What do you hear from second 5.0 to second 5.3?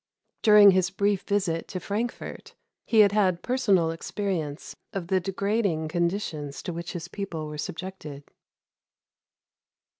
the